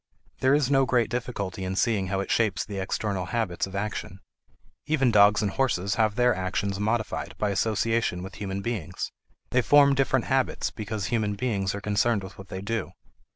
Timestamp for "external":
2.79-3.25